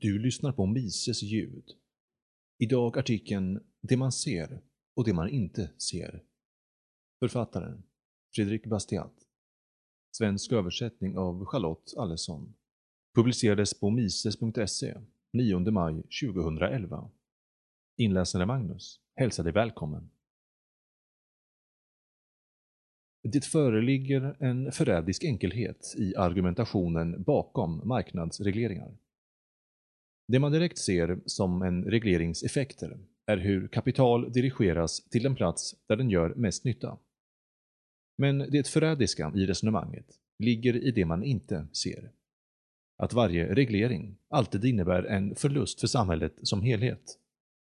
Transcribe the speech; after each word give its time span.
Du 0.00 0.18
lyssnar 0.18 0.52
på 0.52 0.66
Mises 0.66 1.22
ljud. 1.22 1.64
Idag 2.58 2.98
artikeln 2.98 3.60
Det 3.80 3.96
man 3.96 4.12
ser 4.12 4.60
och 4.94 5.04
det 5.04 5.12
man 5.12 5.28
inte 5.28 5.70
ser. 5.78 6.22
Författaren 7.18 7.82
Fredrik 8.34 8.66
Bastiat. 8.66 9.12
Svensk 10.16 10.52
översättning 10.52 11.18
av 11.18 11.44
Charlotte 11.44 11.94
Allesson. 11.96 12.54
Publicerades 13.14 13.80
på 13.80 13.90
mises.se 13.90 14.94
9 15.32 15.58
maj 15.58 16.02
2011. 16.22 17.10
Inläsare 17.96 18.46
Magnus 18.46 19.00
hälsar 19.14 19.44
dig 19.44 19.52
välkommen. 19.52 20.10
Det 23.22 23.44
föreligger 23.44 24.36
en 24.40 24.72
förrädisk 24.72 25.24
enkelhet 25.24 25.94
i 25.98 26.16
argumentationen 26.16 27.22
bakom 27.22 27.88
marknadsregleringar. 27.88 28.96
Det 30.28 30.38
man 30.38 30.52
direkt 30.52 30.78
ser 30.78 31.20
som 31.26 31.62
en 31.62 31.84
reglerings 31.84 32.42
effekter 32.42 32.98
är 33.26 33.36
hur 33.36 33.68
kapital 33.68 34.32
dirigeras 34.32 35.04
till 35.10 35.22
den 35.22 35.34
plats 35.34 35.74
där 35.88 35.96
den 35.96 36.10
gör 36.10 36.34
mest 36.34 36.64
nytta. 36.64 36.98
Men 38.18 38.38
det 38.38 38.68
förrädiska 38.68 39.32
i 39.34 39.46
resonemanget 39.46 40.06
ligger 40.38 40.76
i 40.76 40.90
det 40.90 41.04
man 41.04 41.22
inte 41.24 41.66
ser. 41.72 42.10
Att 42.98 43.12
varje 43.12 43.54
reglering 43.54 44.18
alltid 44.28 44.64
innebär 44.64 45.02
en 45.02 45.34
förlust 45.34 45.80
för 45.80 45.86
samhället 45.86 46.34
som 46.42 46.62
helhet. 46.62 47.18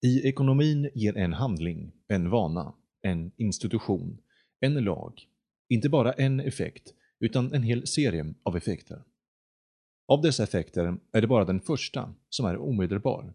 I 0.06 0.28
ekonomin 0.28 0.90
ger 0.94 1.16
en 1.16 1.32
handling, 1.32 1.92
en 2.08 2.30
vana, 2.30 2.74
en 3.02 3.32
institution, 3.36 4.18
en 4.60 4.74
lag, 4.74 5.26
inte 5.68 5.88
bara 5.88 6.12
en 6.12 6.40
effekt, 6.40 6.94
utan 7.20 7.52
en 7.54 7.62
hel 7.62 7.86
serie 7.86 8.34
av 8.42 8.56
effekter. 8.56 9.02
Av 10.10 10.22
dessa 10.22 10.42
effekter 10.42 10.96
är 11.12 11.20
det 11.20 11.26
bara 11.26 11.44
den 11.44 11.60
första 11.60 12.14
som 12.28 12.46
är 12.46 12.56
omedelbar. 12.56 13.34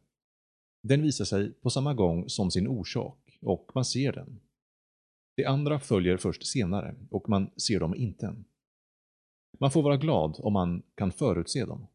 Den 0.84 1.02
visar 1.02 1.26
sig 1.26 1.52
på 1.54 1.70
samma 1.70 1.94
gång 1.94 2.30
som 2.30 2.52
sin 2.52 2.68
orsak 2.68 3.38
och 3.42 3.72
man 3.76 3.86
ser 3.86 4.12
den. 4.12 4.40
De 5.36 5.46
andra 5.46 5.80
följer 5.80 6.18
först 6.18 6.48
senare 6.48 6.96
och 7.10 7.30
man 7.30 7.50
ser 7.58 7.80
dem 7.80 7.96
inte. 7.96 8.36
Man 9.60 9.72
får 9.72 9.84
vara 9.84 9.98
glad 9.98 10.36
om 10.40 10.54
man 10.54 10.84
kan 10.96 11.12
förutse 11.12 11.66
dem. 11.66 11.88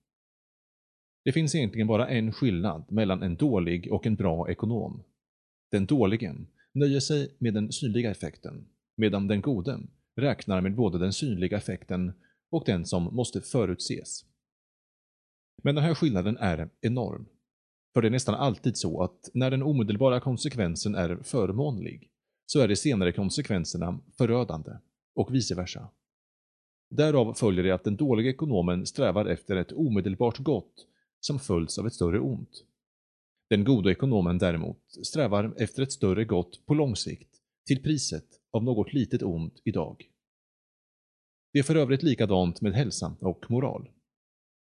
Det 1.24 1.33
finns 1.33 1.55
egentligen 1.55 1.86
bara 1.86 2.08
en 2.08 2.33
skillnad 2.33 2.84
mellan 2.88 3.22
en 3.22 3.36
dålig 3.36 3.92
och 3.92 4.06
en 4.06 4.14
bra 4.14 4.50
ekonom. 4.50 5.02
Den 5.70 5.86
dålige 5.86 6.34
nöjer 6.72 7.00
sig 7.00 7.34
med 7.38 7.55
den 7.55 7.72
synliga 7.72 8.10
effekten, 8.10 8.68
medan 8.96 9.28
den 9.28 9.40
gode 9.40 9.80
räknar 10.16 10.60
med 10.60 10.74
både 10.74 10.98
den 10.98 11.12
synliga 11.12 11.56
effekten 11.56 12.12
och 12.50 12.62
den 12.66 12.86
som 12.86 13.05
måste 13.05 13.40
förutses. 13.40 14.30
Men 15.62 15.75
den 15.75 15.84
här 15.84 15.94
skillnaden 15.94 16.36
är 16.36 16.70
enorm. 16.80 17.27
För 17.94 18.03
det 18.03 18.08
är 18.08 18.11
nästan 18.11 18.34
alltid 18.34 18.77
så 18.77 19.03
att 19.03 19.30
när 19.34 19.50
den 19.50 19.62
omedelbara 19.62 20.20
konsekvensen 20.20 20.94
är 20.94 21.17
förmånlig, 21.22 22.11
så 22.47 22.61
är 22.61 22.69
de 22.69 22.77
senare 22.77 23.12
konsekvenserna 23.12 24.00
förödande, 24.19 24.70
och 25.14 25.34
vice 25.34 25.55
versa. 25.55 25.89
Därav 26.91 27.34
följer 27.34 27.64
det 27.64 27.70
att 27.70 27.84
den 27.84 27.97
dåliga 27.97 28.30
ekonomen 28.30 28.86
strävar 28.86 29.27
efter 29.27 29.56
ett 29.56 29.72
omedelbart 29.72 30.39
gott 30.39 30.86
som 31.20 31.39
följs 31.39 31.78
av 31.78 31.86
ett 31.86 31.95
större 31.95 32.20
ont. 32.20 32.64
Den 33.50 33.64
goda 33.64 33.91
ekonomen 33.91 34.39
däremot 34.39 34.83
strävar 35.02 35.55
efter 35.56 35.83
ett 35.83 35.92
större 35.92 36.24
gott 36.24 36.67
på 36.67 36.74
lång 36.74 36.97
sikt, 36.97 37.36
till 37.67 37.83
priset 37.83 38.27
av 38.50 38.64
något 38.64 38.92
litet 38.92 39.22
ont 39.22 39.61
idag. 39.64 40.11
Det 41.52 41.58
är 41.58 41.62
för 41.62 41.74
övrigt 41.74 42.02
likadant 42.02 42.61
med 42.61 42.72
hälsa 42.72 43.17
och 43.20 43.50
moral. 43.50 43.89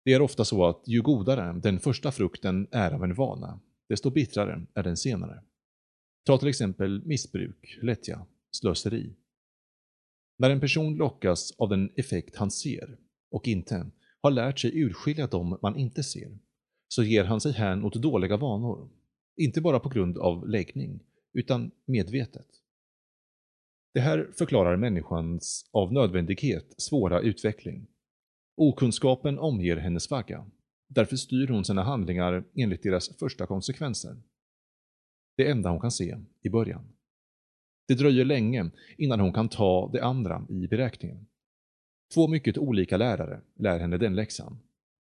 Det 0.05 0.13
är 0.13 0.21
ofta 0.21 0.45
så 0.45 0.65
att 0.65 0.83
ju 0.87 1.01
godare 1.01 1.59
den 1.63 1.79
första 1.79 2.11
frukten 2.11 2.67
är 2.71 2.91
av 2.91 3.03
en 3.03 3.13
vana, 3.13 3.59
desto 3.89 4.09
bittrare 4.09 4.65
är 4.73 4.83
den 4.83 4.97
senare. 4.97 5.43
Ta 6.25 6.37
till 6.37 6.47
exempel 6.47 7.05
missbruk, 7.05 7.79
lättja, 7.81 8.25
slöseri. 8.51 9.15
När 10.37 10.49
en 10.49 10.59
person 10.59 10.95
lockas 10.95 11.51
av 11.57 11.69
den 11.69 11.91
effekt 11.95 12.35
han 12.35 12.51
ser 12.51 12.97
och 13.31 13.47
inte 13.47 13.91
har 14.21 14.31
lärt 14.31 14.59
sig 14.59 14.79
urskilja 14.79 15.27
dem 15.27 15.59
man 15.61 15.75
inte 15.75 16.03
ser, 16.03 16.37
så 16.87 17.03
ger 17.03 17.23
han 17.23 17.41
sig 17.41 17.51
hän 17.51 17.83
åt 17.83 17.93
dåliga 17.93 18.37
vanor. 18.37 18.89
Inte 19.37 19.61
bara 19.61 19.79
på 19.79 19.89
grund 19.89 20.17
av 20.17 20.49
läggning, 20.49 20.99
utan 21.33 21.71
medvetet. 21.85 22.47
Det 23.93 23.99
här 23.99 24.31
förklarar 24.37 24.77
människans 24.77 25.69
av 25.71 25.93
nödvändighet 25.93 26.81
svåra 26.81 27.21
utveckling 27.21 27.87
Okunskapen 28.55 29.39
omger 29.39 29.77
hennes 29.77 30.11
vagga. 30.11 30.45
Därför 30.87 31.15
styr 31.15 31.47
hon 31.47 31.65
sina 31.65 31.83
handlingar 31.83 32.43
enligt 32.55 32.83
deras 32.83 33.17
första 33.17 33.45
konsekvenser. 33.45 34.17
Det 35.37 35.49
enda 35.49 35.69
hon 35.69 35.79
kan 35.79 35.91
se 35.91 36.17
i 36.41 36.49
början. 36.49 36.87
Det 37.87 37.95
dröjer 37.95 38.25
länge 38.25 38.71
innan 38.97 39.19
hon 39.19 39.33
kan 39.33 39.49
ta 39.49 39.89
det 39.93 40.03
andra 40.03 40.45
i 40.49 40.67
beräkningen. 40.67 41.25
Två 42.13 42.27
mycket 42.27 42.57
olika 42.57 42.97
lärare 42.97 43.41
lär 43.55 43.79
henne 43.79 43.97
den 43.97 44.15
läxan. 44.15 44.59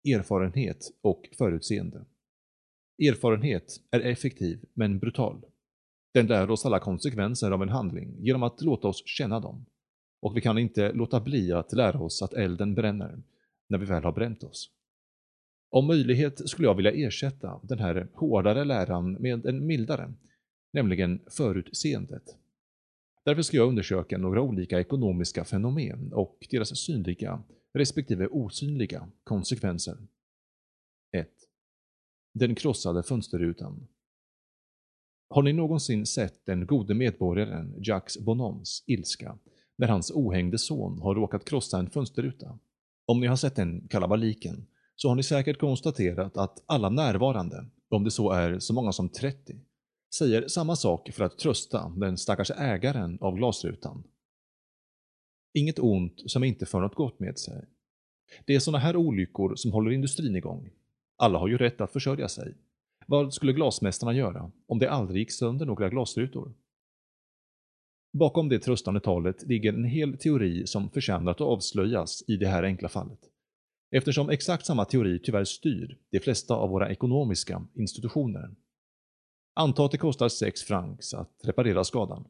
Erfarenhet 0.08 0.92
och 1.00 1.28
förutseende. 1.38 2.04
Erfarenhet 3.08 3.80
är 3.90 4.00
effektiv 4.00 4.64
men 4.74 4.98
brutal. 4.98 5.44
Den 6.14 6.26
lär 6.26 6.50
oss 6.50 6.66
alla 6.66 6.78
konsekvenser 6.78 7.50
av 7.50 7.62
en 7.62 7.68
handling 7.68 8.16
genom 8.18 8.42
att 8.42 8.60
låta 8.62 8.88
oss 8.88 9.02
känna 9.06 9.40
dem. 9.40 9.66
Och 10.20 10.36
vi 10.36 10.40
kan 10.40 10.58
inte 10.58 10.92
låta 10.92 11.20
bli 11.20 11.52
att 11.52 11.72
lära 11.72 12.00
oss 12.00 12.22
att 12.22 12.34
elden 12.34 12.74
bränner 12.74 13.22
när 13.72 13.78
vi 13.78 13.86
väl 13.86 14.04
har 14.04 14.12
bränt 14.12 14.44
oss. 14.44 14.70
Om 15.70 15.86
möjlighet 15.86 16.48
skulle 16.48 16.68
jag 16.68 16.74
vilja 16.74 16.92
ersätta 16.92 17.60
den 17.62 17.78
här 17.78 18.08
hårdare 18.14 18.64
läran 18.64 19.12
med 19.12 19.46
en 19.46 19.66
mildare, 19.66 20.14
nämligen 20.72 21.20
förutseendet. 21.30 22.22
Därför 23.24 23.42
ska 23.42 23.56
jag 23.56 23.68
undersöka 23.68 24.18
några 24.18 24.42
olika 24.42 24.80
ekonomiska 24.80 25.44
fenomen 25.44 26.12
och 26.12 26.46
deras 26.50 26.78
synliga 26.78 27.42
respektive 27.74 28.26
osynliga 28.26 29.08
konsekvenser. 29.24 29.96
1. 31.12 31.28
Den 32.34 32.54
krossade 32.54 33.02
fönsterrutan. 33.02 33.88
Har 35.28 35.42
ni 35.42 35.52
någonsin 35.52 36.06
sett 36.06 36.46
den 36.46 36.66
gode 36.66 36.94
medborgaren 36.94 37.74
Jacques 37.82 38.18
Bonhommes 38.18 38.84
ilska 38.86 39.38
när 39.76 39.88
hans 39.88 40.10
ohängde 40.10 40.58
son 40.58 40.98
har 40.98 41.14
råkat 41.14 41.44
krossa 41.44 41.78
en 41.78 41.90
fönsterruta? 41.90 42.58
Om 43.12 43.20
ni 43.20 43.26
har 43.26 43.36
sett 43.36 43.56
den 43.56 43.88
kalabaliken 43.88 44.66
så 44.96 45.08
har 45.08 45.14
ni 45.14 45.22
säkert 45.22 45.60
konstaterat 45.60 46.36
att 46.36 46.62
alla 46.66 46.88
närvarande, 46.88 47.66
om 47.88 48.04
det 48.04 48.10
så 48.10 48.30
är 48.30 48.58
så 48.58 48.74
många 48.74 48.92
som 48.92 49.08
30, 49.08 49.60
säger 50.14 50.48
samma 50.48 50.76
sak 50.76 51.10
för 51.12 51.24
att 51.24 51.38
trösta 51.38 51.88
den 51.96 52.18
stackars 52.18 52.50
ägaren 52.50 53.18
av 53.20 53.36
glasrutan. 53.36 54.04
Inget 55.54 55.78
ont 55.78 56.22
som 56.26 56.44
inte 56.44 56.66
för 56.66 56.80
något 56.80 56.94
gott 56.94 57.20
med 57.20 57.38
sig. 57.38 57.64
Det 58.44 58.54
är 58.54 58.60
sådana 58.60 58.78
här 58.78 58.96
olyckor 58.96 59.56
som 59.56 59.72
håller 59.72 59.90
industrin 59.90 60.36
igång. 60.36 60.70
Alla 61.16 61.38
har 61.38 61.48
ju 61.48 61.58
rätt 61.58 61.80
att 61.80 61.92
försörja 61.92 62.28
sig. 62.28 62.54
Vad 63.06 63.34
skulle 63.34 63.52
glasmästarna 63.52 64.12
göra 64.12 64.50
om 64.66 64.78
det 64.78 64.90
aldrig 64.90 65.20
gick 65.20 65.32
sönder 65.32 65.66
några 65.66 65.88
glasrutor? 65.88 66.54
Bakom 68.12 68.48
det 68.48 68.58
tröstande 68.58 69.00
talet 69.00 69.42
ligger 69.42 69.72
en 69.72 69.84
hel 69.84 70.16
teori 70.18 70.66
som 70.66 70.90
förtjänar 70.90 71.32
att 71.32 71.40
avslöjas 71.40 72.24
i 72.26 72.36
det 72.36 72.46
här 72.46 72.62
enkla 72.62 72.88
fallet. 72.88 73.18
Eftersom 73.90 74.30
exakt 74.30 74.66
samma 74.66 74.84
teori 74.84 75.18
tyvärr 75.18 75.44
styr 75.44 75.98
de 76.10 76.20
flesta 76.20 76.54
av 76.54 76.70
våra 76.70 76.90
ekonomiska 76.90 77.66
institutioner. 77.74 78.50
Anta 79.54 79.84
att 79.84 79.90
det 79.90 79.98
kostar 79.98 80.28
6 80.28 80.62
francs 80.62 81.14
att 81.14 81.40
reparera 81.42 81.84
skadan. 81.84 82.24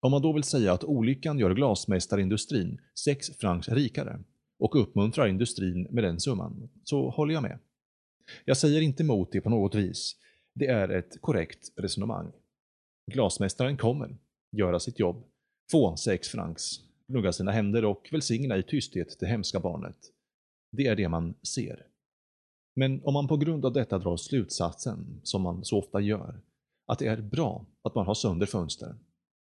Om 0.00 0.10
man 0.10 0.22
då 0.22 0.32
vill 0.32 0.42
säga 0.42 0.72
att 0.72 0.84
olyckan 0.84 1.38
gör 1.38 1.54
glasmästarindustrin 1.54 2.80
6 3.04 3.36
francs 3.36 3.68
rikare 3.68 4.20
och 4.58 4.82
uppmuntrar 4.82 5.26
industrin 5.26 5.86
med 5.90 6.04
den 6.04 6.20
summan, 6.20 6.68
så 6.84 7.10
håller 7.10 7.34
jag 7.34 7.42
med. 7.42 7.58
Jag 8.44 8.56
säger 8.56 8.80
inte 8.80 9.02
emot 9.02 9.32
det 9.32 9.40
på 9.40 9.50
något 9.50 9.74
vis. 9.74 10.16
Det 10.54 10.66
är 10.66 10.88
ett 10.88 11.20
korrekt 11.20 11.72
resonemang. 11.76 12.32
Glasmästaren 13.12 13.76
kommer, 13.76 14.16
göra 14.56 14.80
sitt 14.80 14.98
jobb, 14.98 15.24
få 15.70 15.96
sex 15.96 16.28
francs, 16.28 16.80
gnugga 17.08 17.32
sina 17.32 17.50
händer 17.50 17.84
och 17.84 18.08
välsigna 18.12 18.56
i 18.56 18.62
tysthet 18.62 19.16
det 19.20 19.26
hemska 19.26 19.60
barnet. 19.60 19.96
Det 20.72 20.86
är 20.86 20.96
det 20.96 21.08
man 21.08 21.34
ser. 21.42 21.86
Men 22.76 23.04
om 23.04 23.14
man 23.14 23.28
på 23.28 23.36
grund 23.36 23.64
av 23.64 23.72
detta 23.72 23.98
drar 23.98 24.16
slutsatsen, 24.16 25.20
som 25.22 25.42
man 25.42 25.64
så 25.64 25.78
ofta 25.78 26.00
gör, 26.00 26.40
att 26.86 26.98
det 26.98 27.06
är 27.06 27.22
bra 27.22 27.66
att 27.82 27.94
man 27.94 28.06
har 28.06 28.14
sönder 28.14 28.46
fönster, 28.46 28.96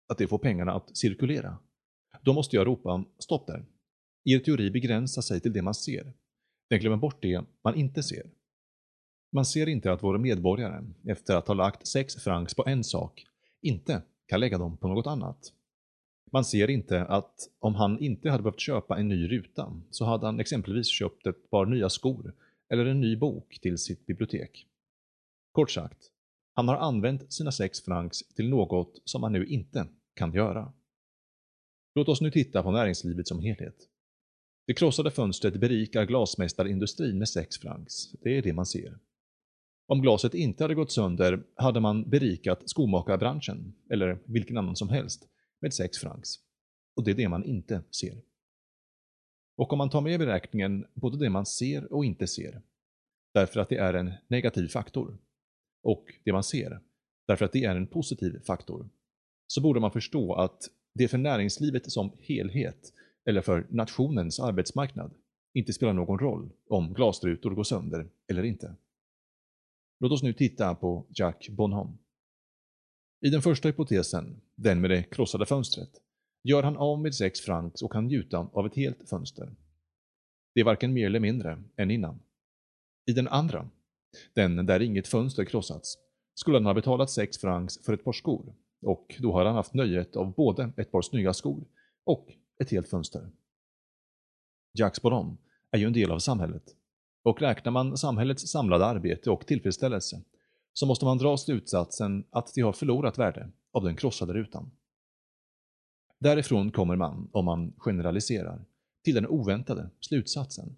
att 0.09 0.19
det 0.19 0.29
får 0.29 0.39
pengarna 0.39 0.73
att 0.73 0.97
cirkulera, 0.97 1.59
då 2.23 2.33
måste 2.33 2.57
jag 2.57 2.67
ropa 2.67 3.05
stopp 3.19 3.47
där. 3.47 3.65
Er 4.25 4.39
teori 4.39 4.71
begränsar 4.71 5.23
sig 5.23 5.41
till 5.41 5.53
det 5.53 5.63
man 5.63 5.75
ser. 5.75 6.13
Den 6.71 6.81
glömmer 6.81 6.97
bort 6.97 7.23
det 7.23 7.45
man 7.65 7.75
inte 7.75 8.03
ser. 8.03 8.31
Man 9.33 9.47
ser 9.47 9.69
inte 9.69 9.93
att 9.93 10.03
våra 10.03 10.19
medborgare, 10.19 10.85
efter 11.05 11.37
att 11.37 11.49
ha 11.49 11.55
lagt 11.55 11.87
6 11.87 12.15
francs 12.17 12.55
på 12.55 12.67
en 12.67 12.85
sak, 12.85 13.27
inte 13.63 14.03
kan 14.27 14.41
lägga 14.41 14.59
dem 14.59 14.77
på 14.77 14.89
något 14.89 15.07
annat. 15.07 15.53
Man 16.33 16.45
ser 16.45 16.71
inte 16.71 17.05
att 17.05 17.49
om 17.59 17.75
han 17.75 17.99
inte 17.99 18.31
hade 18.31 18.43
behövt 18.43 18.61
köpa 18.61 18.99
en 18.99 19.09
ny 19.09 19.29
ruta 19.29 19.81
så 19.91 20.05
hade 20.05 20.27
han 20.27 20.41
exempelvis 20.41 20.89
köpt 20.89 21.27
ett 21.27 21.51
par 21.51 21.67
nya 21.67 21.89
skor 21.89 22.35
eller 22.69 22.87
en 22.87 23.01
ny 23.01 23.17
bok 23.17 23.59
till 23.63 23.79
sitt 23.79 24.07
bibliotek. 24.07 24.67
Kort 25.53 25.71
sagt, 25.71 26.11
han 26.55 26.69
har 26.69 26.77
använt 26.77 27.33
sina 27.33 27.53
sex 27.53 27.85
francs 27.85 28.29
till 28.29 28.49
något 28.49 29.03
som 29.05 29.23
han 29.23 29.33
nu 29.33 29.47
inte 29.47 29.89
kan 30.15 30.33
göra. 30.33 30.73
Låt 31.95 32.09
oss 32.09 32.21
nu 32.21 32.31
titta 32.31 32.63
på 32.63 32.71
näringslivet 32.71 33.29
som 33.29 33.41
helhet. 33.41 33.77
Det 34.67 34.75
krossade 34.75 35.11
fönstret 35.11 35.61
berikar 35.61 36.05
glasmästarindustrin 36.05 37.19
med 37.19 37.29
sex 37.29 37.59
francs. 37.59 38.13
Det 38.13 38.39
är 38.39 38.43
det 38.43 38.53
man 38.53 38.67
ser. 38.67 38.99
Om 39.87 40.03
glaset 40.03 40.35
inte 40.35 40.65
hade 40.65 40.75
gått 40.75 40.93
sönder 40.93 41.43
hade 41.55 41.81
man 41.81 42.11
berikat 42.11 42.69
skomakarbranschen, 42.71 43.75
eller 43.91 44.19
vilken 44.25 44.59
annan 44.59 44.77
som 44.77 44.89
helst, 44.89 45.29
med 45.61 45.75
6 45.75 45.99
francs. 45.99 46.35
Och 46.97 47.05
det 47.05 47.11
är 47.11 47.15
det 47.15 47.29
man 47.29 47.45
inte 47.45 47.83
ser. 47.91 48.21
Och 49.57 49.73
om 49.73 49.79
man 49.79 49.91
tar 49.91 50.01
med 50.01 50.13
i 50.13 50.19
beräkningen 50.19 50.87
både 50.95 51.19
det 51.19 51.31
man 51.31 51.47
ser 51.47 51.93
och 51.93 52.05
inte 52.05 52.27
ser, 52.27 52.63
därför 53.35 53.61
att 53.61 53.69
det 53.69 53.77
är 53.77 53.95
en 53.95 54.13
negativ 54.29 54.69
faktor, 54.69 55.19
och 55.83 56.05
det 56.25 56.33
man 56.33 56.45
ser, 56.45 56.81
därför 57.27 57.45
att 57.45 57.53
det 57.53 57.65
är 57.65 57.77
en 57.77 57.87
positiv 57.87 58.41
faktor, 58.47 58.89
så 59.47 59.61
borde 59.61 59.81
man 59.81 59.93
förstå 59.93 60.35
att 60.35 60.71
det 60.95 61.09
för 61.09 61.19
näringslivet 61.19 61.91
som 61.93 62.13
helhet, 62.21 62.93
eller 63.25 63.41
för 63.41 63.67
nationens 63.71 64.41
arbetsmarknad, 64.41 65.15
inte 65.55 65.73
spelar 65.73 65.93
någon 65.93 66.19
roll 66.19 66.53
om 66.69 66.95
glasrutor 66.95 67.51
går 67.51 67.65
sönder 67.65 68.09
eller 68.29 68.43
inte. 68.43 68.77
Låt 69.99 70.13
oss 70.13 70.23
nu 70.23 70.33
titta 70.33 70.75
på 70.75 71.07
Jack 71.09 71.49
Bonhomme. 71.49 71.97
I 73.21 73.31
den 73.31 73.43
första 73.43 73.69
hypotesen, 73.69 74.41
den 74.55 74.81
med 74.81 74.91
det 74.91 75.03
krossade 75.03 75.47
fönstret, 75.47 75.91
gör 76.43 76.63
han 76.63 76.77
av 76.77 77.01
med 77.01 77.15
sex 77.15 77.41
francs 77.41 77.83
och 77.83 77.93
kan 77.93 78.05
njuta 78.05 78.39
av 78.39 78.67
ett 78.67 78.75
helt 78.75 79.09
fönster. 79.09 79.57
Det 80.55 80.61
är 80.61 80.65
varken 80.65 80.93
mer 80.93 81.07
eller 81.07 81.21
mindre 81.21 81.63
än 81.77 81.91
innan. 81.91 82.21
I 83.07 83.13
den 83.13 83.29
andra, 83.29 83.71
den 84.35 84.67
där 84.67 84.83
inget 84.83 85.09
fönster 85.09 85.45
krossats, 85.45 85.99
skulle 86.35 86.57
han 86.57 86.67
ha 86.67 86.75
betalat 86.75 87.11
sex 87.11 87.39
francs 87.39 87.85
för 87.85 87.93
ett 87.93 88.05
par 88.05 88.13
skor 88.13 88.55
och 88.83 89.17
då 89.19 89.33
har 89.33 89.45
han 89.45 89.55
haft 89.55 89.75
nöjet 89.75 90.17
av 90.17 90.35
både 90.35 90.73
ett 90.77 90.93
par 90.93 91.03
snygga 91.03 91.35
skor 91.35 91.65
och 92.05 92.33
ett 92.59 92.71
helt 92.71 92.89
fönster. 92.89 93.31
Jacques 94.79 95.03
Bonhomme 95.03 95.37
är 95.71 95.79
ju 95.79 95.87
en 95.87 95.93
del 95.93 96.11
av 96.11 96.19
samhället 96.19 96.77
och 97.27 97.41
räknar 97.41 97.73
man 97.73 97.97
samhällets 97.97 98.49
samlade 98.49 98.87
arbete 98.87 99.31
och 99.31 99.47
tillfredsställelse 99.47 100.23
så 100.73 100.87
måste 100.87 101.05
man 101.05 101.19
dra 101.19 101.37
slutsatsen 101.37 102.25
att 102.31 102.55
de 102.55 102.61
har 102.61 102.73
förlorat 102.73 103.19
värde 103.19 103.51
av 103.73 103.85
den 103.85 103.97
krossade 103.97 104.33
rutan. 104.33 104.71
Därifrån 106.19 106.71
kommer 106.71 106.97
man, 106.97 107.29
om 107.33 107.45
man 107.45 107.73
generaliserar, 107.79 108.65
till 109.05 109.15
den 109.15 109.27
oväntade 109.27 109.91
slutsatsen. 110.01 110.77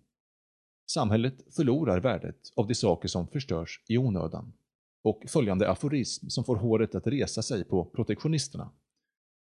Samhället 0.90 1.54
förlorar 1.56 2.00
värdet 2.00 2.52
av 2.56 2.66
de 2.66 2.74
saker 2.74 3.08
som 3.08 3.28
förstörs 3.28 3.84
i 3.88 3.98
onödan 3.98 4.52
och 5.02 5.24
följande 5.28 5.70
aforism 5.70 6.28
som 6.28 6.44
får 6.44 6.56
håret 6.56 6.94
att 6.94 7.06
resa 7.06 7.42
sig 7.42 7.64
på 7.64 7.84
protektionisterna. 7.84 8.70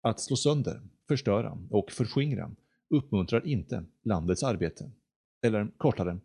Att 0.03 0.21
slå 0.21 0.37
sönder, 0.37 0.81
förstöra 1.09 1.59
och 1.71 1.91
förskingra 1.91 2.51
uppmuntrar 2.91 3.47
inte 3.47 3.85
landets 4.05 4.43
arbete. 4.43 4.91
Eller 5.43 5.71
kortare, 5.77 6.19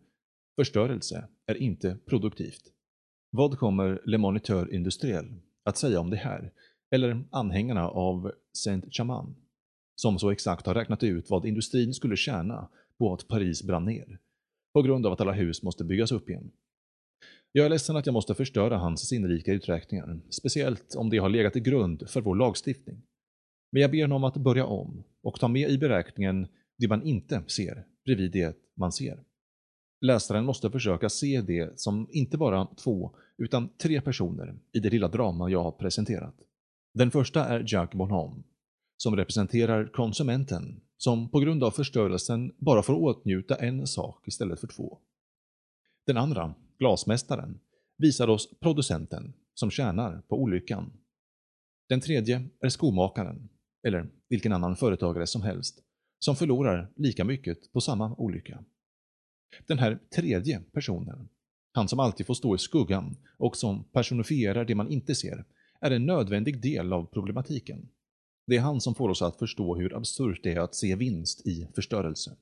förstörelse 0.56 1.28
är 1.46 1.54
inte 1.54 1.98
produktivt. 2.06 2.72
Vad 3.30 3.58
kommer 3.58 4.02
Le 4.04 4.18
Moniteur 4.18 4.74
Industriel 4.74 5.34
att 5.64 5.78
säga 5.78 6.00
om 6.00 6.10
det 6.10 6.16
här? 6.16 6.52
Eller 6.94 7.24
anhängarna 7.30 7.88
av 7.88 8.32
Saint-Chamand? 8.52 9.34
Som 9.94 10.18
så 10.18 10.30
exakt 10.30 10.66
har 10.66 10.74
räknat 10.74 11.02
ut 11.02 11.30
vad 11.30 11.46
industrin 11.46 11.94
skulle 11.94 12.16
tjäna 12.16 12.68
på 12.98 13.12
att 13.12 13.28
Paris 13.28 13.62
brann 13.62 13.84
ner. 13.84 14.18
På 14.74 14.82
grund 14.82 15.06
av 15.06 15.12
att 15.12 15.20
alla 15.20 15.32
hus 15.32 15.62
måste 15.62 15.84
byggas 15.84 16.12
upp 16.12 16.28
igen. 16.28 16.50
Jag 17.52 17.66
är 17.66 17.70
ledsen 17.70 17.96
att 17.96 18.06
jag 18.06 18.12
måste 18.12 18.34
förstöra 18.34 18.78
hans 18.78 19.08
sinnrika 19.08 19.52
uträkningar, 19.52 20.20
speciellt 20.30 20.94
om 20.94 21.10
det 21.10 21.18
har 21.18 21.28
legat 21.28 21.52
till 21.52 21.62
grund 21.62 22.10
för 22.10 22.20
vår 22.20 22.34
lagstiftning. 22.34 23.02
Men 23.72 23.82
jag 23.82 23.90
ber 23.90 24.02
honom 24.02 24.24
att 24.24 24.36
börja 24.36 24.66
om 24.66 25.04
och 25.22 25.40
ta 25.40 25.48
med 25.48 25.70
i 25.70 25.78
beräkningen 25.78 26.48
det 26.78 26.88
man 26.88 27.02
inte 27.02 27.42
ser 27.46 27.86
bredvid 28.04 28.32
det 28.32 28.56
man 28.74 28.92
ser. 28.92 29.24
Läsaren 30.00 30.44
måste 30.44 30.70
försöka 30.70 31.08
se 31.08 31.40
det 31.40 31.80
som 31.80 32.08
inte 32.10 32.38
bara 32.38 32.66
två, 32.66 33.16
utan 33.38 33.68
tre 33.68 34.00
personer 34.00 34.58
i 34.72 34.80
det 34.80 34.90
lilla 34.90 35.08
drama 35.08 35.50
jag 35.50 35.62
har 35.62 35.72
presenterat. 35.72 36.34
Den 36.94 37.10
första 37.10 37.44
är 37.44 37.64
Jack 37.66 37.94
Bonhomme, 37.94 38.42
som 38.96 39.16
representerar 39.16 39.86
konsumenten, 39.86 40.80
som 40.96 41.28
på 41.28 41.40
grund 41.40 41.64
av 41.64 41.70
förstörelsen 41.70 42.52
bara 42.58 42.82
får 42.82 42.94
åtnjuta 42.94 43.56
en 43.56 43.86
sak 43.86 44.28
istället 44.28 44.60
för 44.60 44.66
två. 44.66 44.98
Den 46.06 46.16
andra, 46.16 46.54
glasmästaren, 46.78 47.60
visar 47.98 48.28
oss 48.28 48.60
producenten, 48.60 49.32
som 49.54 49.70
tjänar 49.70 50.22
på 50.28 50.42
olyckan. 50.42 50.92
Den 51.88 52.00
tredje 52.00 52.48
är 52.60 52.68
skomakaren, 52.68 53.48
eller 53.86 54.08
vilken 54.28 54.52
annan 54.52 54.76
företagare 54.76 55.26
som 55.26 55.42
helst, 55.42 55.82
som 56.18 56.36
förlorar 56.36 56.92
lika 56.96 57.24
mycket 57.24 57.72
på 57.72 57.80
samma 57.80 58.14
olycka. 58.14 58.64
Den 59.66 59.78
här 59.78 59.98
tredje 60.14 60.60
personen, 60.72 61.28
han 61.72 61.88
som 61.88 62.00
alltid 62.00 62.26
får 62.26 62.34
stå 62.34 62.54
i 62.54 62.58
skuggan 62.58 63.16
och 63.38 63.56
som 63.56 63.84
personifierar 63.84 64.64
det 64.64 64.74
man 64.74 64.88
inte 64.88 65.14
ser, 65.14 65.44
är 65.80 65.90
en 65.90 66.06
nödvändig 66.06 66.62
del 66.62 66.92
av 66.92 67.06
problematiken. 67.06 67.88
Det 68.46 68.56
är 68.56 68.60
han 68.60 68.80
som 68.80 68.94
får 68.94 69.08
oss 69.08 69.22
att 69.22 69.38
förstå 69.38 69.76
hur 69.76 69.96
absurt 69.96 70.40
det 70.42 70.52
är 70.52 70.60
att 70.60 70.74
se 70.74 70.94
vinst 70.94 71.46
i 71.46 71.68
förstörelse. 71.74 72.36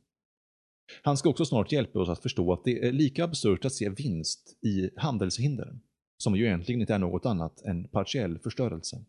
Han 1.03 1.17
ska 1.17 1.29
också 1.29 1.45
snart 1.45 1.73
hjälpa 1.73 1.99
oss 1.99 2.09
att 2.09 2.23
förstå 2.23 2.53
att 2.53 2.65
det 2.65 2.87
är 2.87 2.93
lika 2.93 3.25
absurt 3.25 3.65
att 3.65 3.73
se 3.73 3.89
vinst 3.89 4.59
i 4.63 4.91
handelshinder, 4.97 5.79
som 6.17 6.37
ju 6.37 6.47
egentligen 6.47 6.81
inte 6.81 6.95
är 6.95 6.99
något 6.99 7.27
annat 7.27 7.63
än 7.63 7.89
partiell 7.89 8.39
förstörelse. 8.39 9.05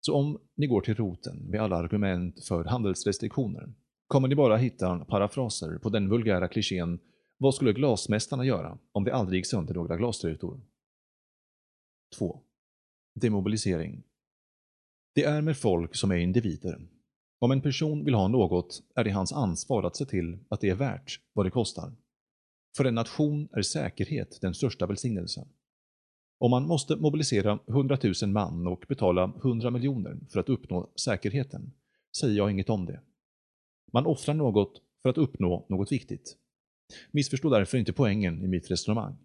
Så 0.00 0.14
om 0.14 0.40
ni 0.56 0.66
går 0.66 0.80
till 0.80 0.94
roten 0.94 1.36
med 1.36 1.60
alla 1.60 1.76
argument 1.76 2.44
för 2.44 2.64
handelsrestriktioner 2.64 3.72
kommer 4.08 4.28
ni 4.28 4.34
bara 4.34 4.56
hitta 4.56 5.04
parafraser 5.04 5.78
på 5.78 5.88
den 5.88 6.08
vulgära 6.08 6.48
klichén 6.48 6.98
“Vad 7.38 7.54
skulle 7.54 7.72
glasmästarna 7.72 8.44
göra 8.44 8.78
om 8.92 9.04
det 9.04 9.14
aldrig 9.14 9.38
gick 9.38 9.46
sönder 9.46 9.74
några 9.74 9.96
glasrutor?” 9.96 10.60
2. 12.16 12.40
Demobilisering 13.14 14.02
Det 15.14 15.24
är 15.24 15.42
med 15.42 15.56
folk 15.56 15.96
som 15.96 16.10
är 16.10 16.16
individer. 16.16 16.88
Om 17.38 17.50
en 17.50 17.60
person 17.60 18.04
vill 18.04 18.14
ha 18.14 18.28
något 18.28 18.82
är 18.94 19.04
det 19.04 19.10
hans 19.10 19.32
ansvar 19.32 19.82
att 19.82 19.96
se 19.96 20.04
till 20.04 20.38
att 20.48 20.60
det 20.60 20.68
är 20.68 20.74
värt 20.74 21.20
vad 21.32 21.46
det 21.46 21.50
kostar. 21.50 21.92
För 22.76 22.84
en 22.84 22.94
nation 22.94 23.48
är 23.52 23.62
säkerhet 23.62 24.38
den 24.40 24.54
största 24.54 24.86
välsignelsen. 24.86 25.48
Om 26.38 26.50
man 26.50 26.66
måste 26.66 26.96
mobilisera 26.96 27.58
100 27.68 27.98
000 28.22 28.30
man 28.30 28.66
och 28.66 28.84
betala 28.88 29.32
100 29.36 29.70
miljoner 29.70 30.18
för 30.32 30.40
att 30.40 30.48
uppnå 30.48 30.90
säkerheten, 30.96 31.72
säger 32.20 32.36
jag 32.36 32.50
inget 32.50 32.70
om 32.70 32.86
det. 32.86 33.00
Man 33.92 34.06
offrar 34.06 34.34
något 34.34 34.82
för 35.02 35.10
att 35.10 35.18
uppnå 35.18 35.66
något 35.68 35.92
viktigt. 35.92 36.36
Missförstå 37.10 37.50
därför 37.50 37.78
inte 37.78 37.92
poängen 37.92 38.44
i 38.44 38.48
mitt 38.48 38.70
resonemang. 38.70 39.16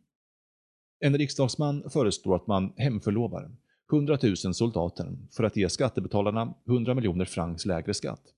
En 1.00 1.18
riksdagsman 1.18 1.90
föreslår 1.90 2.36
att 2.36 2.48
man 2.48 2.74
hemförlovar 2.78 3.52
100 3.94 4.18
000 4.24 4.36
soldater 4.36 5.18
för 5.32 5.44
att 5.44 5.58
ge 5.58 5.70
skattebetalarna 5.70 6.54
100 6.68 6.94
miljoner 6.94 7.26
francs 7.26 7.66
lägre 7.66 7.94
skatt. 7.94 8.34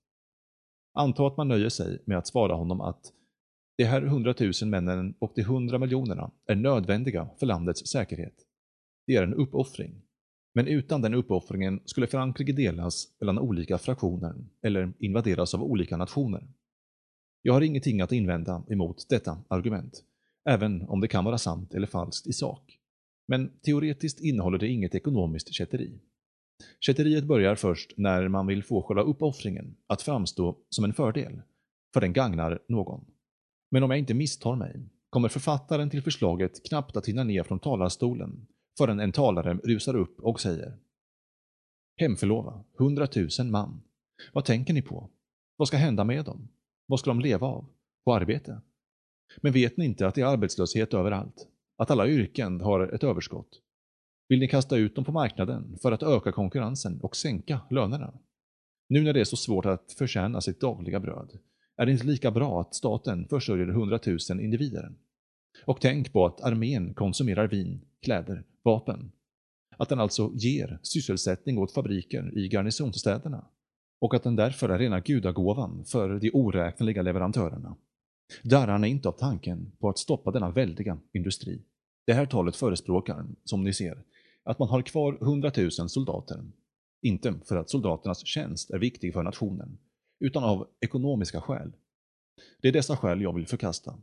Anta 0.94 1.26
att 1.26 1.36
man 1.36 1.48
nöjer 1.48 1.68
sig 1.68 1.98
med 2.04 2.18
att 2.18 2.26
svara 2.26 2.54
honom 2.54 2.80
att 2.80 3.12
de 3.76 3.84
här 3.84 4.02
100 4.02 4.34
000 4.40 4.52
männen 4.62 5.14
och 5.18 5.32
de 5.34 5.40
100 5.40 5.78
miljonerna 5.78 6.30
är 6.46 6.54
nödvändiga 6.54 7.28
för 7.38 7.46
landets 7.46 7.86
säkerhet. 7.86 8.34
Det 9.06 9.16
är 9.16 9.22
en 9.22 9.34
uppoffring. 9.34 10.02
Men 10.56 10.68
utan 10.68 11.02
den 11.02 11.14
uppoffringen 11.14 11.80
skulle 11.84 12.06
Frankrike 12.06 12.52
delas 12.52 13.08
mellan 13.20 13.38
olika 13.38 13.78
fraktioner 13.78 14.34
eller 14.62 14.92
invaderas 14.98 15.54
av 15.54 15.62
olika 15.62 15.96
nationer. 15.96 16.48
Jag 17.42 17.52
har 17.52 17.60
ingenting 17.60 18.00
att 18.00 18.12
invända 18.12 18.62
emot 18.68 19.06
detta 19.08 19.38
argument, 19.48 20.04
även 20.48 20.82
om 20.82 21.00
det 21.00 21.08
kan 21.08 21.24
vara 21.24 21.38
sant 21.38 21.74
eller 21.74 21.86
falskt 21.86 22.26
i 22.26 22.32
sak. 22.32 22.78
Men 23.28 23.50
teoretiskt 23.62 24.20
innehåller 24.20 24.58
det 24.58 24.68
inget 24.68 24.94
ekonomiskt 24.94 25.52
kätteri. 25.52 26.00
Kätteriet 26.80 27.24
börjar 27.24 27.54
först 27.54 27.92
när 27.96 28.28
man 28.28 28.46
vill 28.46 28.62
få 28.62 28.82
själva 28.82 29.02
uppoffringen 29.02 29.76
att 29.86 30.02
framstå 30.02 30.58
som 30.68 30.84
en 30.84 30.92
fördel, 30.92 31.42
för 31.94 32.00
den 32.00 32.12
gagnar 32.12 32.62
någon. 32.68 33.04
Men 33.70 33.82
om 33.82 33.90
jag 33.90 33.98
inte 33.98 34.14
misstar 34.14 34.56
mig 34.56 34.80
kommer 35.10 35.28
författaren 35.28 35.90
till 35.90 36.02
förslaget 36.02 36.68
knappt 36.68 36.96
att 36.96 37.08
hinna 37.08 37.24
ner 37.24 37.42
från 37.42 37.58
talarstolen 37.58 38.46
förrän 38.78 39.00
en 39.00 39.12
talare 39.12 39.54
rusar 39.64 39.96
upp 39.96 40.20
och 40.20 40.40
säger 40.40 40.76
Hemförlova, 41.96 42.64
hundratusen 42.78 43.50
man. 43.50 43.82
Vad 44.32 44.44
tänker 44.44 44.74
ni 44.74 44.82
på? 44.82 45.10
Vad 45.56 45.68
ska 45.68 45.76
hända 45.76 46.04
med 46.04 46.24
dem? 46.24 46.48
Vad 46.86 47.00
ska 47.00 47.10
de 47.10 47.20
leva 47.20 47.46
av? 47.46 47.66
På 48.04 48.14
arbete? 48.14 48.60
Men 49.42 49.52
vet 49.52 49.76
ni 49.76 49.84
inte 49.84 50.06
att 50.06 50.14
det 50.14 50.20
är 50.20 50.26
arbetslöshet 50.26 50.94
överallt? 50.94 51.48
Att 51.78 51.90
alla 51.90 52.08
yrken 52.08 52.60
har 52.60 52.80
ett 52.94 53.04
överskott? 53.04 53.62
Vill 54.28 54.38
ni 54.38 54.48
kasta 54.48 54.76
ut 54.76 54.94
dem 54.94 55.04
på 55.04 55.12
marknaden 55.12 55.78
för 55.82 55.92
att 55.92 56.02
öka 56.02 56.32
konkurrensen 56.32 57.00
och 57.00 57.16
sänka 57.16 57.60
lönerna? 57.70 58.18
Nu 58.88 59.02
när 59.02 59.12
det 59.12 59.20
är 59.20 59.24
så 59.24 59.36
svårt 59.36 59.66
att 59.66 59.92
förtjäna 59.92 60.40
sitt 60.40 60.60
dagliga 60.60 61.00
bröd, 61.00 61.38
är 61.76 61.86
det 61.86 61.92
inte 61.92 62.06
lika 62.06 62.30
bra 62.30 62.60
att 62.60 62.74
staten 62.74 63.28
försörjer 63.28 63.66
hundratusen 63.66 64.40
individer? 64.40 64.92
Och 65.64 65.80
tänk 65.80 66.12
på 66.12 66.26
att 66.26 66.40
armén 66.40 66.94
konsumerar 66.94 67.48
vin, 67.48 67.80
kläder, 68.06 68.44
vapen. 68.62 69.12
Att 69.76 69.88
den 69.88 70.00
alltså 70.00 70.30
ger 70.34 70.78
sysselsättning 70.82 71.58
åt 71.58 71.72
fabriker 71.72 72.38
i 72.38 72.48
garnisonsstäderna. 72.48 73.44
Och 74.00 74.14
att 74.14 74.22
den 74.22 74.36
därför 74.36 74.68
är 74.68 74.78
rena 74.78 75.00
gudagåvan 75.00 75.84
för 75.84 76.18
de 76.18 76.30
oräkneliga 76.32 77.02
leverantörerna. 77.02 77.76
Darrarna 78.42 78.86
inte 78.86 79.08
av 79.08 79.12
tanken 79.12 79.72
på 79.78 79.88
att 79.88 79.98
stoppa 79.98 80.30
denna 80.30 80.50
väldiga 80.50 80.98
industri. 81.12 81.62
Det 82.06 82.12
här 82.12 82.26
talet 82.26 82.56
förespråkar, 82.56 83.26
som 83.44 83.64
ni 83.64 83.72
ser, 83.72 84.02
att 84.42 84.58
man 84.58 84.68
har 84.68 84.82
kvar 84.82 85.18
100 85.22 85.52
000 85.56 85.70
soldater. 85.70 86.44
Inte 87.02 87.34
för 87.44 87.56
att 87.56 87.70
soldaternas 87.70 88.26
tjänst 88.26 88.70
är 88.70 88.78
viktig 88.78 89.12
för 89.12 89.22
nationen, 89.22 89.78
utan 90.20 90.44
av 90.44 90.68
ekonomiska 90.80 91.40
skäl. 91.40 91.72
Det 92.62 92.68
är 92.68 92.72
dessa 92.72 92.96
skäl 92.96 93.22
jag 93.22 93.34
vill 93.34 93.46
förkasta. 93.46 93.98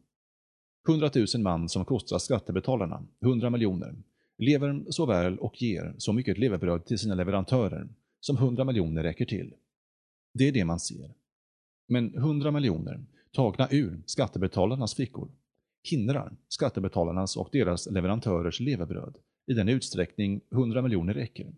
100 0.88 1.10
000 1.16 1.44
man 1.44 1.70
som 1.70 1.86
kostar 1.86 2.18
skattebetalarna 2.18 3.08
100 3.22 3.50
miljoner 3.50 3.96
lever 4.38 4.86
så 4.90 5.06
väl 5.06 5.40
och 5.40 5.62
ger 5.62 5.96
så 5.98 6.14
mycket 6.14 6.38
levebröd 6.38 6.86
till 6.86 7.00
sina 7.00 7.16
leverantörer 7.16 7.90
som 8.20 8.38
100 8.38 8.64
miljoner 8.64 9.04
räcker 9.04 9.26
till. 9.26 9.54
Det 10.34 10.48
är 10.48 10.52
det 10.52 10.66
man 10.66 10.80
ser. 10.80 11.14
Men 11.88 12.16
100 12.16 12.52
miljoner, 12.52 13.06
tagna 13.32 13.68
ur 13.72 14.04
skattebetalarnas 14.06 14.96
fickor, 14.96 15.32
hindrar 15.90 16.36
skattebetalarnas 16.48 17.38
och 17.38 17.50
deras 17.52 17.92
leverantörers 17.92 18.60
levebröd 18.60 19.18
i 19.48 19.54
den 19.54 19.70
utsträckning 19.70 20.42
100 20.52 20.82
miljoner 20.82 21.14
räcker. 21.14 21.56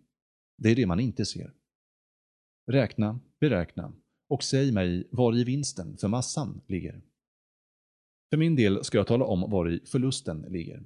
Det 0.57 0.69
är 0.69 0.75
det 0.75 0.85
man 0.85 0.99
inte 0.99 1.25
ser. 1.25 1.53
Räkna, 2.67 3.19
beräkna 3.39 3.93
och 4.29 4.43
säg 4.43 4.71
mig 4.71 5.07
var 5.11 5.37
i 5.37 5.43
vinsten 5.43 5.97
för 5.97 6.07
massan 6.07 6.61
ligger. 6.67 7.01
För 8.29 8.37
min 8.37 8.55
del 8.55 8.83
ska 8.83 8.97
jag 8.97 9.07
tala 9.07 9.25
om 9.25 9.51
var 9.51 9.69
i 9.69 9.79
förlusten 9.85 10.41
ligger. 10.41 10.83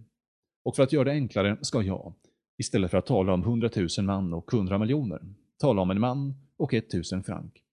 Och 0.63 0.75
för 0.75 0.83
att 0.83 0.93
göra 0.93 1.03
det 1.03 1.11
enklare 1.11 1.57
ska 1.61 1.81
jag, 1.81 2.13
istället 2.57 2.91
för 2.91 2.97
att 2.97 3.05
tala 3.05 3.33
om 3.33 3.41
100 3.41 3.69
000 3.75 4.05
man 4.05 4.33
och 4.33 4.53
100 4.53 4.77
miljoner, 4.77 5.35
tala 5.57 5.81
om 5.81 5.91
en 5.91 5.99
man 5.99 6.33
och 6.57 6.73
1000 6.73 7.23
frank. 7.23 7.63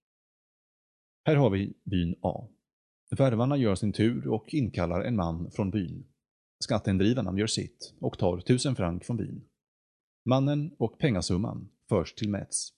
Här 1.25 1.35
har 1.35 1.49
vi 1.49 1.73
byn 1.83 2.15
A. 2.21 2.47
Värvarna 3.17 3.57
gör 3.57 3.75
sin 3.75 3.93
tur 3.93 4.27
och 4.27 4.53
inkallar 4.53 5.01
en 5.01 5.15
man 5.15 5.51
från 5.51 5.71
byn. 5.71 6.05
Skatteindrivarna 6.63 7.39
gör 7.39 7.47
sitt 7.47 7.93
och 7.99 8.17
tar 8.17 8.37
1000 8.37 8.75
frank 8.75 9.05
från 9.05 9.17
byn. 9.17 9.45
Mannen 10.25 10.75
och 10.77 10.99
pengasumman 10.99 11.69
förs 11.89 12.13
till 12.13 12.29
Metz, 12.29 12.69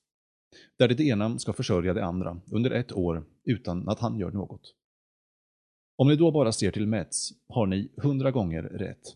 där 0.78 0.88
det 0.88 1.04
ena 1.04 1.40
ska 1.40 1.54
försörja 1.54 1.94
det 1.94 2.06
andra 2.06 2.42
under 2.52 2.72
ett 2.72 2.92
år 2.92 3.26
utan 3.44 3.90
att 3.90 4.00
han 4.00 4.18
gör 4.20 4.32
något. 4.32 4.76
Om 6.00 6.08
ni 6.08 6.16
då 6.16 6.32
bara 6.32 6.52
ser 6.52 6.72
till 6.72 6.88
Metz 6.88 7.34
har 7.48 7.66
ni 7.66 7.92
hundra 7.98 8.32
gånger 8.32 8.64
rätt. 8.64 9.16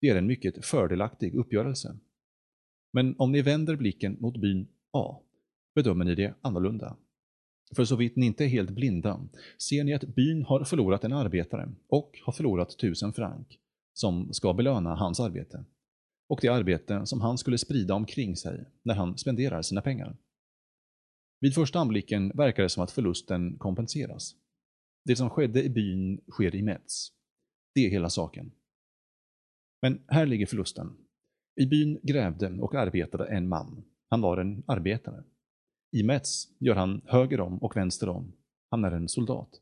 Det 0.00 0.08
är 0.08 0.16
en 0.16 0.26
mycket 0.26 0.64
fördelaktig 0.64 1.34
uppgörelse. 1.34 1.96
Men 2.92 3.14
om 3.18 3.32
ni 3.32 3.42
vänder 3.42 3.76
blicken 3.76 4.16
mot 4.20 4.36
byn 4.36 4.68
A 4.92 5.20
bedömer 5.74 6.04
ni 6.04 6.14
det 6.14 6.34
annorlunda. 6.40 6.96
För 7.76 7.84
så 7.84 7.96
vitt 7.96 8.16
ni 8.16 8.26
inte 8.26 8.44
är 8.44 8.48
helt 8.48 8.70
blinda 8.70 9.20
ser 9.58 9.84
ni 9.84 9.94
att 9.94 10.14
byn 10.14 10.42
har 10.42 10.64
förlorat 10.64 11.04
en 11.04 11.12
arbetare 11.12 11.72
och 11.88 12.20
har 12.24 12.32
förlorat 12.32 12.78
tusen 12.78 13.12
frank 13.12 13.58
som 13.92 14.32
ska 14.32 14.54
belöna 14.54 14.94
hans 14.94 15.20
arbete 15.20 15.64
och 16.28 16.38
det 16.42 16.48
arbete 16.48 17.06
som 17.06 17.20
han 17.20 17.38
skulle 17.38 17.58
sprida 17.58 17.94
omkring 17.94 18.36
sig 18.36 18.64
när 18.82 18.94
han 18.94 19.18
spenderar 19.18 19.62
sina 19.62 19.82
pengar. 19.82 20.16
Vid 21.40 21.54
första 21.54 21.78
anblicken 21.78 22.32
verkar 22.34 22.62
det 22.62 22.68
som 22.68 22.82
att 22.82 22.90
förlusten 22.90 23.58
kompenseras. 23.58 24.34
Det 25.04 25.16
som 25.16 25.30
skedde 25.30 25.64
i 25.64 25.70
byn 25.70 26.20
sker 26.30 26.54
i 26.54 26.62
Metz. 26.62 27.08
Det 27.74 27.86
är 27.86 27.90
hela 27.90 28.10
saken. 28.10 28.52
Men 29.82 30.00
här 30.08 30.26
ligger 30.26 30.46
förlusten. 30.46 30.96
I 31.56 31.66
byn 31.66 32.00
grävde 32.02 32.52
och 32.60 32.74
arbetade 32.74 33.26
en 33.26 33.48
man. 33.48 33.84
Han 34.10 34.20
var 34.20 34.36
en 34.36 34.62
arbetare. 34.66 35.24
I 35.92 36.02
Metz 36.02 36.48
gör 36.58 36.74
han 36.74 37.00
höger 37.04 37.40
om 37.40 37.58
och 37.58 37.76
vänster 37.76 38.08
om. 38.08 38.32
Han 38.70 38.84
är 38.84 38.92
en 38.92 39.08
soldat. 39.08 39.60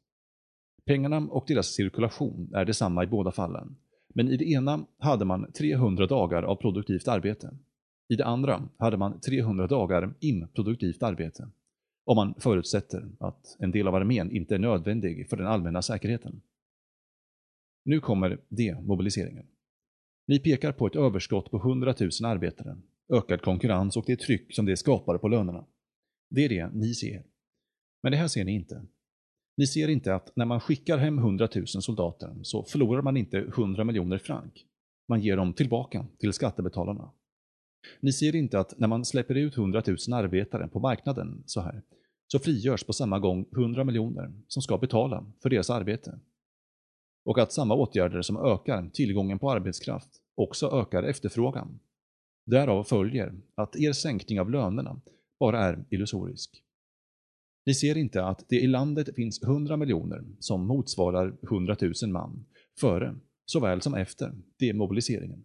Pengarna 0.85 1.19
och 1.19 1.45
deras 1.49 1.67
cirkulation 1.67 2.51
är 2.55 2.65
detsamma 2.65 3.05
i 3.05 3.07
båda 3.07 3.33
fallen. 3.33 3.77
Men 4.15 4.29
i 4.29 4.37
det 4.37 4.45
ena 4.45 4.87
hade 4.99 5.25
man 5.25 5.53
300 5.53 6.07
dagar 6.07 6.43
av 6.43 6.57
produktivt 6.57 7.09
arbete. 7.09 7.59
I 8.09 8.17
det 8.17 8.25
andra 8.25 8.69
hade 8.79 8.97
man 8.97 9.21
300 9.21 9.67
dagar 9.67 10.15
improduktivt 10.21 11.03
arbete. 11.03 11.49
Om 12.05 12.17
man 12.17 12.35
förutsätter 12.39 13.09
att 13.21 13.57
en 13.59 13.71
del 13.71 13.89
av 13.89 13.95
armén 13.95 14.31
inte 14.31 14.55
är 14.55 14.59
nödvändig 14.59 15.29
för 15.29 15.37
den 15.37 15.47
allmänna 15.47 15.83
säkerheten. 15.83 16.43
Nu 17.85 18.01
kommer 18.01 18.41
demobiliseringen. 18.49 19.47
Ni 20.27 20.39
pekar 20.39 20.73
på 20.73 20.87
ett 20.87 20.97
överskott 20.97 21.51
på 21.51 21.57
100 21.57 21.95
000 22.01 22.11
arbetare, 22.25 22.77
ökad 23.13 23.43
konkurrens 23.43 23.97
och 23.97 24.05
det 24.07 24.17
tryck 24.17 24.55
som 24.55 24.67
det 24.67 24.77
skapar 24.77 25.19
på 25.19 25.29
lönerna. 25.29 25.67
Det 26.31 26.45
är 26.45 26.49
det 26.49 26.71
ni 26.75 26.95
ser. 26.95 27.23
Men 28.03 28.13
det 28.13 28.19
här 28.19 28.29
ser 28.29 28.45
ni 28.45 28.53
inte. 28.53 28.87
Ni 29.57 29.67
ser 29.67 29.89
inte 29.89 30.15
att 30.15 30.37
när 30.37 30.45
man 30.45 30.61
skickar 30.61 30.99
hem 30.99 31.19
100 31.19 31.49
000 31.55 31.67
soldater 31.67 32.37
så 32.43 32.65
förlorar 32.65 33.03
man 33.03 33.17
inte 33.17 33.39
100 33.39 33.85
miljoner 33.85 34.19
frank. 34.19 34.67
Man 35.09 35.21
ger 35.21 35.37
dem 35.37 35.53
tillbaka 35.53 36.07
till 36.19 36.33
skattebetalarna. 36.33 37.11
Ni 38.01 38.13
ser 38.13 38.37
inte 38.37 38.59
att 38.59 38.79
när 38.79 38.89
man 38.89 39.05
släpper 39.05 39.35
ut 39.35 39.57
100 39.57 39.83
000 39.87 39.97
arbetare 40.13 40.69
på 40.69 40.81
marknaden 40.81 41.43
så 41.47 41.61
här, 41.61 41.83
så 42.27 42.39
frigörs 42.39 42.85
på 42.85 42.93
samma 42.93 43.19
gång 43.19 43.47
100 43.57 43.85
miljoner 43.85 44.33
som 44.49 44.63
ska 44.63 44.79
betala 44.79 45.27
för 45.43 45.51
deras 45.51 45.71
arbete. 45.71 46.19
Och 47.25 47.39
att 47.39 47.53
samma 47.53 47.75
åtgärder 47.75 48.23
som 48.23 48.37
ökar 48.37 48.91
tillgången 48.93 49.39
på 49.39 49.51
arbetskraft 49.51 50.11
också 50.35 50.81
ökar 50.81 51.03
efterfrågan. 51.03 51.81
Därav 52.47 52.85
följer 52.85 53.35
att 53.55 53.77
er 53.77 53.93
sänkning 53.93 54.41
av 54.41 54.51
lönerna 54.51 55.01
bara 55.41 55.65
är 55.65 55.85
illusorisk. 55.91 56.63
Ni 57.67 57.75
ser 57.75 57.97
inte 57.97 58.25
att 58.25 58.45
det 58.49 58.57
i 58.57 58.67
landet 58.67 59.15
finns 59.15 59.43
100 59.43 59.77
miljoner 59.77 60.25
som 60.39 60.67
motsvarar 60.67 61.39
100 61.43 61.77
000 61.81 61.93
man, 62.13 62.47
före 62.81 63.15
såväl 63.47 63.81
som 63.83 63.95
efter 63.95 64.33
demobiliseringen. 64.59 65.45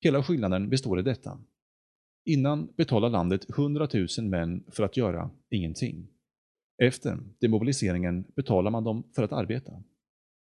Hela 0.00 0.22
skillnaden 0.22 0.68
består 0.68 1.00
i 1.00 1.02
detta. 1.02 1.38
Innan 2.24 2.72
betalar 2.76 3.10
landet 3.10 3.50
100 3.50 3.88
000 4.18 4.26
män 4.26 4.64
för 4.72 4.82
att 4.82 4.96
göra 4.96 5.30
ingenting. 5.50 6.08
Efter 6.82 7.18
demobiliseringen 7.40 8.24
betalar 8.36 8.70
man 8.70 8.84
dem 8.84 9.04
för 9.14 9.22
att 9.22 9.32
arbeta. 9.32 9.72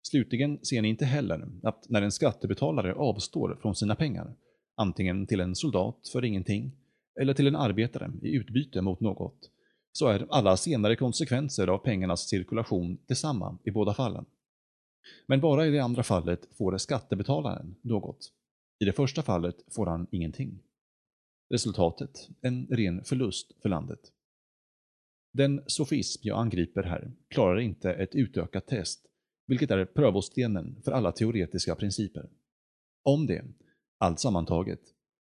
Slutligen 0.02 0.64
ser 0.64 0.82
ni 0.82 0.88
inte 0.88 1.04
heller 1.04 1.48
att 1.62 1.88
när 1.88 2.02
en 2.02 2.12
skattebetalare 2.12 2.94
avstår 2.94 3.58
från 3.62 3.74
sina 3.74 3.94
pengar, 3.94 4.34
antingen 4.76 5.26
till 5.26 5.40
en 5.40 5.54
soldat 5.54 6.08
för 6.12 6.24
ingenting 6.24 6.72
eller 7.20 7.34
till 7.34 7.46
en 7.46 7.56
arbetare 7.56 8.12
i 8.22 8.36
utbyte 8.36 8.82
mot 8.82 9.00
något, 9.00 9.50
så 9.92 10.08
är 10.08 10.26
alla 10.30 10.56
senare 10.56 10.96
konsekvenser 10.96 11.68
av 11.68 11.78
pengarnas 11.78 12.28
cirkulation 12.28 12.98
detsamma 13.06 13.58
i 13.64 13.70
båda 13.70 13.94
fallen. 13.94 14.24
Men 15.26 15.40
bara 15.40 15.66
i 15.66 15.70
det 15.70 15.78
andra 15.78 16.02
fallet 16.02 16.48
får 16.58 16.78
skattebetalaren 16.78 17.74
något. 17.82 18.32
I 18.82 18.84
det 18.84 18.92
första 18.92 19.22
fallet 19.22 19.56
får 19.74 19.86
han 19.86 20.06
ingenting. 20.10 20.62
Resultatet, 21.50 22.28
en 22.40 22.66
ren 22.66 23.04
förlust 23.04 23.52
för 23.62 23.68
landet. 23.68 24.00
Den 25.32 25.62
sofism 25.66 26.20
jag 26.24 26.38
angriper 26.38 26.82
här 26.82 27.12
klarar 27.28 27.60
inte 27.60 27.92
ett 27.92 28.14
utökat 28.14 28.66
test, 28.66 29.06
vilket 29.46 29.70
är 29.70 29.84
prövostenen 29.84 30.82
för 30.84 30.92
alla 30.92 31.12
teoretiska 31.12 31.74
principer. 31.74 32.30
Om 33.02 33.26
det, 33.26 33.44
allt 33.98 34.20
sammantaget, 34.20 34.80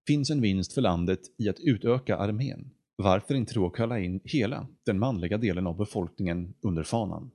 finns 0.08 0.30
en 0.30 0.42
vinst 0.42 0.74
för 0.74 0.82
landet 0.82 1.22
i 1.38 1.50
att 1.50 1.60
utöka 1.60 2.18
armén, 2.18 2.72
varför 2.96 3.36
inte 3.36 3.54
då 3.54 3.70
kalla 3.70 4.00
in 4.00 4.20
hela 4.24 4.68
den 4.86 5.00
manliga 5.00 5.38
delen 5.38 5.68
av 5.68 5.78
befolkningen 5.78 6.54
under 6.62 6.84
fanan? 6.84 7.32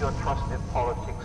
Your 0.00 0.12
trust 0.12 0.44
in 0.52 0.60
politics 0.72 1.17